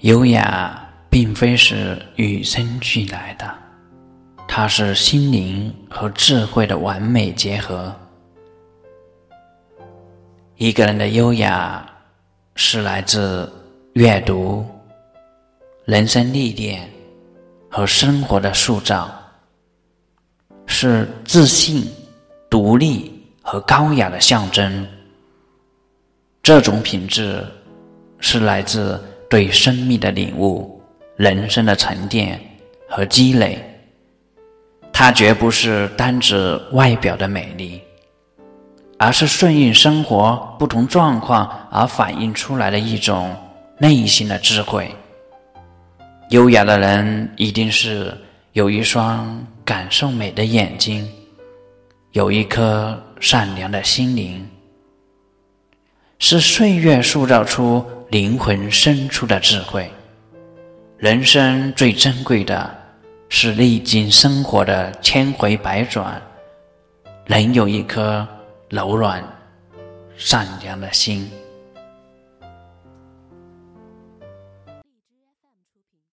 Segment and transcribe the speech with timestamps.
[0.00, 3.52] 优雅并非是与生俱来的，
[4.46, 7.94] 它是心灵和智慧的完美结合。
[10.56, 11.84] 一个人的优雅
[12.54, 13.50] 是来自
[13.94, 14.66] 阅读、
[15.84, 16.88] 人生历练
[17.70, 19.10] 和生活的塑造，
[20.66, 21.90] 是自信、
[22.50, 24.86] 独立和高雅的象征。
[26.42, 27.44] 这种品质
[28.20, 29.02] 是来自
[29.34, 30.80] 对生命的领悟、
[31.16, 32.40] 人生的沉淀
[32.88, 33.58] 和积累。
[34.92, 37.82] 它绝不是单指外表的美丽。
[38.96, 43.34] 而是顺应生活不同状况而反映出来的一种
[43.76, 44.88] 内心的智慧。
[46.30, 48.16] 优雅的人一定是
[48.52, 51.10] 有一双感受美的眼睛，
[52.12, 54.48] 有一颗善良的心灵，
[56.26, 59.92] 是岁月塑造出灵魂深处的智慧。
[60.96, 62.74] 人生最珍贵的
[63.28, 66.18] 是历经生活的千回百转，
[67.26, 68.26] 仍有一颗。
[68.70, 69.22] 柔软、
[70.16, 71.30] 善良的心。